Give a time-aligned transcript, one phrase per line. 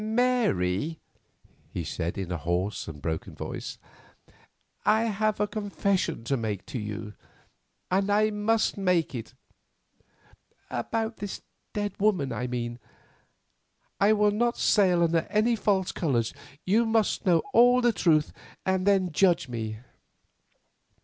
[0.03, 0.97] "Mary,"
[1.69, 3.77] he said, in a hoarse and broken voice,
[4.83, 7.13] "I have a confession to make to you,
[7.91, 11.43] and I must make it—about this
[11.75, 12.79] dead woman, I mean.
[13.99, 15.21] I will not sail under
[15.55, 16.33] false colours;
[16.65, 18.33] you must know all the truth,
[18.65, 19.47] and then judge."